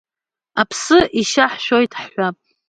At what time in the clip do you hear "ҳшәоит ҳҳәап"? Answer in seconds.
1.53-2.37